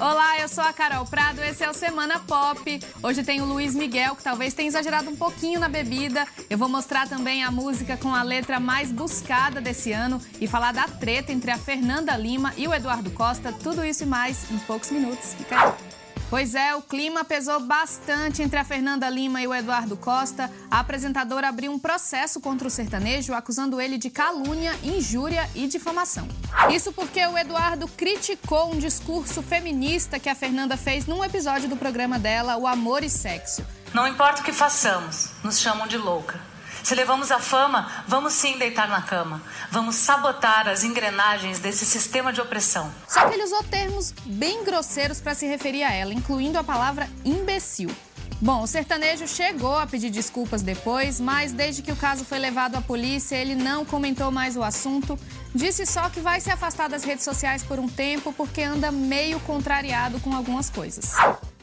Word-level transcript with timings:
Olá, 0.00 0.40
eu 0.40 0.48
sou 0.48 0.64
a 0.64 0.72
Carol 0.72 1.04
Prado, 1.04 1.42
esse 1.42 1.62
é 1.62 1.68
o 1.68 1.74
Semana 1.74 2.18
Pop. 2.20 2.80
Hoje 3.02 3.22
tem 3.22 3.42
o 3.42 3.44
Luiz 3.44 3.74
Miguel, 3.74 4.16
que 4.16 4.22
talvez 4.22 4.54
tenha 4.54 4.66
exagerado 4.66 5.10
um 5.10 5.14
pouquinho 5.14 5.60
na 5.60 5.68
bebida. 5.68 6.26
Eu 6.48 6.56
vou 6.56 6.70
mostrar 6.70 7.06
também 7.06 7.44
a 7.44 7.50
música 7.50 7.98
com 7.98 8.14
a 8.14 8.22
letra 8.22 8.58
mais 8.58 8.90
buscada 8.90 9.60
desse 9.60 9.92
ano 9.92 10.18
e 10.40 10.46
falar 10.46 10.72
da 10.72 10.88
treta 10.88 11.32
entre 11.32 11.50
a 11.50 11.58
Fernanda 11.58 12.16
Lima 12.16 12.54
e 12.56 12.66
o 12.66 12.72
Eduardo 12.72 13.10
Costa. 13.10 13.52
Tudo 13.52 13.84
isso 13.84 14.04
e 14.04 14.06
mais 14.06 14.50
em 14.50 14.58
poucos 14.60 14.90
minutos. 14.90 15.34
Fica 15.34 15.66
aí. 15.66 15.89
Pois 16.30 16.54
é, 16.54 16.76
o 16.76 16.80
clima 16.80 17.24
pesou 17.24 17.58
bastante 17.58 18.40
entre 18.40 18.56
a 18.56 18.64
Fernanda 18.64 19.10
Lima 19.10 19.42
e 19.42 19.48
o 19.48 19.52
Eduardo 19.52 19.96
Costa. 19.96 20.48
A 20.70 20.78
apresentadora 20.78 21.48
abriu 21.48 21.72
um 21.72 21.78
processo 21.78 22.40
contra 22.40 22.68
o 22.68 22.70
sertanejo, 22.70 23.34
acusando 23.34 23.80
ele 23.80 23.98
de 23.98 24.10
calúnia, 24.10 24.72
injúria 24.84 25.50
e 25.56 25.66
difamação. 25.66 26.28
Isso 26.70 26.92
porque 26.92 27.26
o 27.26 27.36
Eduardo 27.36 27.88
criticou 27.88 28.72
um 28.72 28.78
discurso 28.78 29.42
feminista 29.42 30.20
que 30.20 30.28
a 30.28 30.34
Fernanda 30.36 30.76
fez 30.76 31.04
num 31.04 31.24
episódio 31.24 31.68
do 31.68 31.76
programa 31.76 32.16
dela, 32.16 32.56
O 32.56 32.64
Amor 32.64 33.02
e 33.02 33.10
Sexo. 33.10 33.66
Não 33.92 34.06
importa 34.06 34.40
o 34.40 34.44
que 34.44 34.52
façamos, 34.52 35.30
nos 35.42 35.58
chamam 35.58 35.88
de 35.88 35.98
louca. 35.98 36.49
Se 36.82 36.94
levamos 36.94 37.30
a 37.30 37.38
fama, 37.38 38.04
vamos 38.06 38.32
sim 38.32 38.58
deitar 38.58 38.88
na 38.88 39.02
cama. 39.02 39.42
Vamos 39.70 39.96
sabotar 39.96 40.68
as 40.68 40.82
engrenagens 40.84 41.58
desse 41.58 41.84
sistema 41.84 42.32
de 42.32 42.40
opressão. 42.40 42.90
Só 43.08 43.28
que 43.28 43.34
ele 43.34 43.44
usou 43.44 43.62
termos 43.64 44.12
bem 44.24 44.64
grosseiros 44.64 45.20
para 45.20 45.34
se 45.34 45.46
referir 45.46 45.82
a 45.82 45.92
ela, 45.92 46.14
incluindo 46.14 46.58
a 46.58 46.64
palavra 46.64 47.08
imbecil. 47.24 47.90
Bom, 48.42 48.62
o 48.62 48.66
sertanejo 48.66 49.28
chegou 49.28 49.76
a 49.76 49.86
pedir 49.86 50.08
desculpas 50.08 50.62
depois, 50.62 51.20
mas 51.20 51.52
desde 51.52 51.82
que 51.82 51.92
o 51.92 51.96
caso 51.96 52.24
foi 52.24 52.38
levado 52.38 52.74
à 52.76 52.80
polícia, 52.80 53.36
ele 53.36 53.54
não 53.54 53.84
comentou 53.84 54.30
mais 54.30 54.56
o 54.56 54.62
assunto. 54.62 55.18
Disse 55.54 55.84
só 55.84 56.08
que 56.08 56.20
vai 56.20 56.40
se 56.40 56.50
afastar 56.50 56.88
das 56.88 57.04
redes 57.04 57.22
sociais 57.22 57.62
por 57.62 57.78
um 57.78 57.86
tempo 57.86 58.32
porque 58.32 58.62
anda 58.62 58.90
meio 58.90 59.38
contrariado 59.40 60.18
com 60.20 60.34
algumas 60.34 60.70
coisas. 60.70 61.12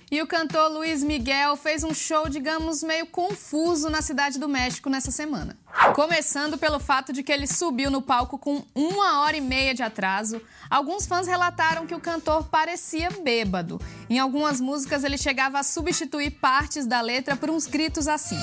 E 0.09 0.21
o 0.21 0.27
cantor 0.27 0.71
Luiz 0.71 1.03
Miguel 1.03 1.57
fez 1.57 1.83
um 1.83 1.93
show, 1.93 2.29
digamos, 2.29 2.81
meio 2.81 3.05
confuso 3.07 3.89
na 3.89 4.01
cidade 4.01 4.39
do 4.39 4.47
México 4.47 4.89
nessa 4.89 5.11
semana. 5.11 5.57
Começando 5.93 6.57
pelo 6.57 6.79
fato 6.79 7.11
de 7.11 7.21
que 7.21 7.31
ele 7.31 7.45
subiu 7.45 7.91
no 7.91 8.01
palco 8.01 8.37
com 8.37 8.63
uma 8.73 9.21
hora 9.21 9.35
e 9.35 9.41
meia 9.41 9.73
de 9.73 9.83
atraso. 9.83 10.41
Alguns 10.69 11.05
fãs 11.05 11.27
relataram 11.27 11.85
que 11.85 11.93
o 11.93 11.99
cantor 11.99 12.45
parecia 12.45 13.09
bêbado. 13.21 13.81
Em 14.09 14.17
algumas 14.17 14.61
músicas, 14.61 15.03
ele 15.03 15.17
chegava 15.17 15.59
a 15.59 15.63
substituir 15.63 16.31
partes 16.31 16.85
da 16.85 17.01
letra 17.01 17.35
por 17.35 17.49
uns 17.49 17.67
gritos 17.67 18.07
assim. 18.07 18.39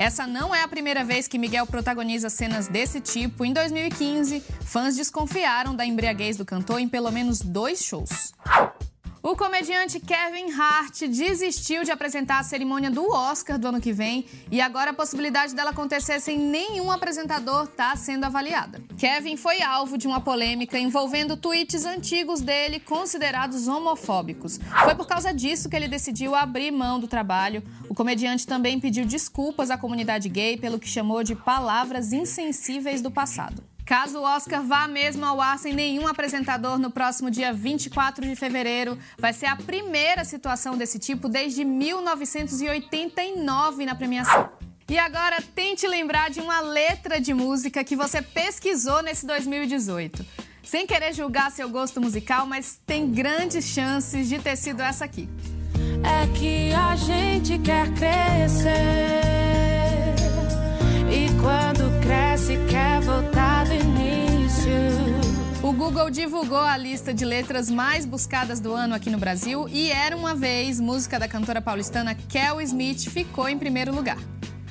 Essa 0.00 0.26
não 0.26 0.54
é 0.54 0.62
a 0.62 0.66
primeira 0.66 1.04
vez 1.04 1.28
que 1.28 1.38
Miguel 1.38 1.66
protagoniza 1.66 2.30
cenas 2.30 2.66
desse 2.66 3.02
tipo. 3.02 3.44
Em 3.44 3.52
2015, 3.52 4.42
fãs 4.62 4.96
desconfiaram 4.96 5.76
da 5.76 5.84
embriaguez 5.84 6.38
do 6.38 6.44
cantor 6.46 6.80
em 6.80 6.88
pelo 6.88 7.10
menos 7.10 7.42
dois 7.42 7.84
shows. 7.84 8.32
O 9.30 9.36
comediante 9.36 10.00
Kevin 10.00 10.50
Hart 10.50 11.02
desistiu 11.02 11.84
de 11.84 11.92
apresentar 11.92 12.40
a 12.40 12.42
cerimônia 12.42 12.90
do 12.90 13.08
Oscar 13.12 13.60
do 13.60 13.68
ano 13.68 13.80
que 13.80 13.92
vem 13.92 14.26
e 14.50 14.60
agora 14.60 14.90
a 14.90 14.92
possibilidade 14.92 15.54
dela 15.54 15.70
acontecer 15.70 16.18
sem 16.18 16.36
nenhum 16.36 16.90
apresentador 16.90 17.62
está 17.62 17.94
sendo 17.94 18.24
avaliada. 18.24 18.82
Kevin 18.98 19.36
foi 19.36 19.62
alvo 19.62 19.96
de 19.96 20.08
uma 20.08 20.20
polêmica 20.20 20.76
envolvendo 20.76 21.36
tweets 21.36 21.84
antigos 21.84 22.40
dele 22.40 22.80
considerados 22.80 23.68
homofóbicos. 23.68 24.58
Foi 24.82 24.96
por 24.96 25.06
causa 25.06 25.32
disso 25.32 25.68
que 25.68 25.76
ele 25.76 25.86
decidiu 25.86 26.34
abrir 26.34 26.72
mão 26.72 26.98
do 26.98 27.06
trabalho. 27.06 27.62
O 27.88 27.94
comediante 27.94 28.44
também 28.44 28.80
pediu 28.80 29.06
desculpas 29.06 29.70
à 29.70 29.78
comunidade 29.78 30.28
gay 30.28 30.56
pelo 30.56 30.76
que 30.76 30.88
chamou 30.88 31.22
de 31.22 31.36
palavras 31.36 32.12
insensíveis 32.12 33.00
do 33.00 33.12
passado. 33.12 33.69
Caso 33.90 34.20
o 34.20 34.22
Oscar 34.22 34.62
vá 34.62 34.86
mesmo 34.86 35.26
ao 35.26 35.40
ar 35.40 35.58
sem 35.58 35.74
nenhum 35.74 36.06
apresentador 36.06 36.78
no 36.78 36.92
próximo 36.92 37.28
dia 37.28 37.52
24 37.52 38.24
de 38.24 38.36
fevereiro, 38.36 38.96
vai 39.18 39.32
ser 39.32 39.46
a 39.46 39.56
primeira 39.56 40.24
situação 40.24 40.78
desse 40.78 40.96
tipo 40.96 41.28
desde 41.28 41.64
1989 41.64 43.84
na 43.84 43.96
premiação. 43.96 44.48
E 44.88 44.96
agora 44.96 45.42
tente 45.56 45.88
lembrar 45.88 46.30
de 46.30 46.38
uma 46.38 46.60
letra 46.60 47.20
de 47.20 47.34
música 47.34 47.82
que 47.82 47.96
você 47.96 48.22
pesquisou 48.22 49.02
nesse 49.02 49.26
2018. 49.26 50.24
Sem 50.62 50.86
querer 50.86 51.12
julgar 51.12 51.50
seu 51.50 51.68
gosto 51.68 52.00
musical, 52.00 52.46
mas 52.46 52.78
tem 52.86 53.10
grandes 53.10 53.64
chances 53.64 54.28
de 54.28 54.38
ter 54.38 54.54
sido 54.54 54.82
essa 54.82 55.04
aqui. 55.04 55.28
É 56.04 56.28
que 56.38 56.72
a 56.72 56.94
gente 56.94 57.58
quer 57.58 57.92
crescer 57.94 59.40
e 61.10 61.26
quando 61.42 61.90
cresce 62.00 62.56
O 65.70 65.72
Google 65.72 66.10
divulgou 66.10 66.58
a 66.58 66.76
lista 66.76 67.14
de 67.14 67.24
letras 67.24 67.70
mais 67.70 68.04
buscadas 68.04 68.58
do 68.58 68.74
ano 68.74 68.92
aqui 68.92 69.08
no 69.08 69.18
Brasil 69.18 69.68
e 69.68 69.88
Era 69.88 70.16
Uma 70.16 70.34
Vez, 70.34 70.80
música 70.80 71.16
da 71.16 71.28
cantora 71.28 71.62
paulistana 71.62 72.12
Kel 72.12 72.60
Smith, 72.60 73.08
ficou 73.08 73.48
em 73.48 73.56
primeiro 73.56 73.94
lugar. 73.94 74.18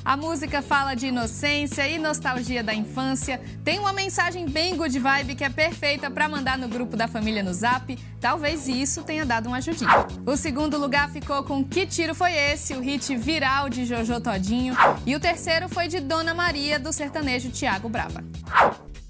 A 0.03 0.17
música 0.17 0.61
fala 0.61 0.95
de 0.95 1.07
inocência 1.07 1.87
e 1.87 1.97
nostalgia 1.97 2.61
da 2.61 2.73
infância, 2.73 3.39
tem 3.63 3.79
uma 3.79 3.93
mensagem 3.93 4.45
bem 4.45 4.75
good 4.75 4.99
vibe 4.99 5.35
que 5.35 5.43
é 5.45 5.49
perfeita 5.49 6.11
para 6.11 6.27
mandar 6.27 6.57
no 6.57 6.67
grupo 6.67 6.97
da 6.97 7.07
família 7.07 7.41
no 7.41 7.53
Zap. 7.53 7.97
Talvez 8.19 8.67
isso 8.67 9.01
tenha 9.01 9.25
dado 9.25 9.47
um 9.47 9.53
ajudinho. 9.53 9.89
O 10.25 10.35
segundo 10.35 10.77
lugar 10.77 11.09
ficou 11.11 11.43
com 11.43 11.63
Que 11.63 11.85
Tiro 11.85 12.13
Foi 12.13 12.33
Esse, 12.33 12.73
o 12.73 12.81
hit 12.81 13.15
viral 13.15 13.69
de 13.69 13.85
Jojo 13.85 14.19
Todinho. 14.19 14.75
E 15.05 15.15
o 15.15 15.19
terceiro 15.19 15.69
foi 15.69 15.87
de 15.87 16.01
Dona 16.01 16.33
Maria, 16.33 16.77
do 16.77 16.91
sertanejo 16.91 17.49
Tiago 17.51 17.87
Brava. 17.87 18.21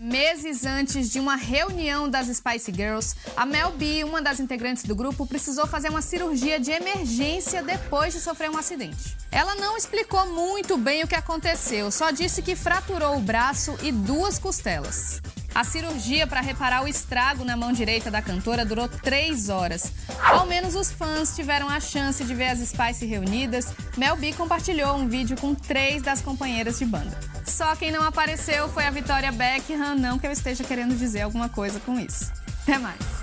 Meses 0.02 0.66
antes 0.66 1.12
de 1.12 1.20
uma 1.20 1.36
reunião 1.36 2.10
das 2.10 2.28
Spice 2.28 2.72
Girls, 2.74 3.14
a 3.36 3.46
Mel 3.46 3.72
B, 3.72 4.06
uma 4.06 4.22
das 4.22 4.40
integrantes 4.40 4.86
do 4.86 4.96
grupo, 4.96 5.28
precisou 5.28 5.68
fazer 5.68 5.90
uma 5.90 6.02
cirurgia 6.02 6.58
de 6.58 6.72
emergência 6.72 7.62
depois 7.62 8.14
de 8.14 8.22
sofrer 8.22 8.50
um 8.50 8.56
acidente. 8.56 9.18
Ela 9.30 9.56
não 9.56 9.76
explicou 9.76 10.26
muito 10.28 10.78
bem 10.78 11.04
o 11.04 11.08
que 11.08 11.16
aconteceu, 11.16 11.92
só 11.92 12.12
disse 12.12 12.42
que 12.42 12.56
fraturou 12.56 13.18
o 13.18 13.20
braço 13.20 13.78
e 13.84 13.92
duas 13.92 14.40
costelas. 14.40 15.22
A 15.54 15.64
cirurgia 15.64 16.28
para 16.28 16.42
reparar 16.42 16.84
o 16.84 16.88
estrago 16.88 17.44
na 17.44 17.58
mão 17.58 17.72
direita 17.72 18.10
da 18.10 18.22
cantora 18.22 18.64
durou 18.64 18.88
três 18.88 19.50
horas. 19.50 19.92
Ao 20.24 20.46
menos 20.46 20.76
os 20.76 20.92
fãs 20.92 21.36
tiveram 21.36 21.70
a 21.70 21.80
chance 21.80 22.24
de 22.24 22.34
ver 22.34 22.50
as 22.50 22.60
Spice 22.60 23.06
reunidas. 23.06 23.74
Mel 23.98 24.16
B 24.16 24.32
compartilhou 24.34 24.96
um 24.96 25.08
vídeo 25.08 25.36
com 25.38 25.54
três 25.54 26.02
das 26.02 26.22
companheiras 26.22 26.80
de 26.80 26.86
banda. 26.86 27.18
Só 27.46 27.76
quem 27.76 27.92
não 27.92 28.04
apareceu 28.04 28.70
foi 28.70 28.86
a 28.86 28.92
Vitória 28.92 29.32
Beckham, 29.32 29.96
não 29.96 30.20
que 30.20 30.28
eu 30.28 30.32
esteja 30.32 30.64
querendo 30.64 30.96
dizer 30.96 31.22
alguma 31.22 31.50
coisa 31.50 31.80
com 31.80 32.00
isso. 32.00 32.32
Até 32.64 32.78
mais! 32.78 33.19